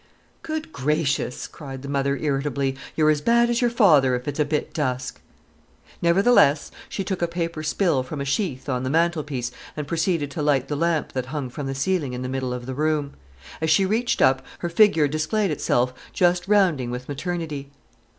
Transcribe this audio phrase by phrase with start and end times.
[0.41, 4.45] "Good gracious!" cried the mother irritably, "you're as bad as your father if it's a
[4.45, 5.21] bit dusk!"
[6.01, 10.41] Nevertheless she took a paper spill from a sheaf on the mantelpiece and proceeded to
[10.41, 13.13] light the lamp that hung from the ceiling in the middle of the room.
[13.61, 17.69] As she reached up, her figure displayed itself just rounding with maternity.